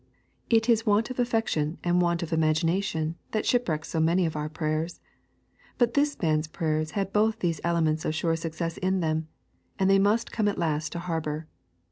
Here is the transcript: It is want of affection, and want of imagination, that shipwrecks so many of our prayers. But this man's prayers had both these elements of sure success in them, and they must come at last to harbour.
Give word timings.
It 0.49 0.67
is 0.67 0.83
want 0.87 1.11
of 1.11 1.19
affection, 1.19 1.77
and 1.83 2.01
want 2.01 2.23
of 2.23 2.33
imagination, 2.33 3.17
that 3.33 3.45
shipwrecks 3.45 3.87
so 3.89 3.99
many 3.99 4.25
of 4.25 4.35
our 4.35 4.49
prayers. 4.49 4.99
But 5.77 5.93
this 5.93 6.19
man's 6.19 6.47
prayers 6.47 6.89
had 6.97 7.13
both 7.13 7.37
these 7.37 7.61
elements 7.63 8.03
of 8.03 8.15
sure 8.15 8.35
success 8.35 8.77
in 8.77 9.01
them, 9.01 9.27
and 9.77 9.91
they 9.91 9.99
must 9.99 10.31
come 10.31 10.47
at 10.47 10.57
last 10.57 10.91
to 10.93 10.97
harbour. 11.01 11.45